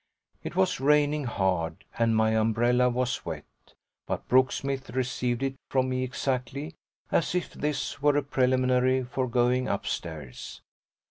It 0.41 0.55
was 0.55 0.79
raining 0.79 1.25
hard 1.25 1.85
and 1.99 2.15
my 2.15 2.31
umbrella 2.31 2.89
was 2.89 3.23
wet, 3.23 3.45
but 4.07 4.27
Brooksmith 4.27 4.89
received 4.95 5.43
it 5.43 5.53
from 5.69 5.89
me 5.89 6.03
exactly 6.03 6.73
as 7.11 7.35
if 7.35 7.53
this 7.53 8.01
were 8.01 8.17
a 8.17 8.23
preliminary 8.23 9.03
for 9.03 9.27
going 9.27 9.67
upstairs. 9.67 10.63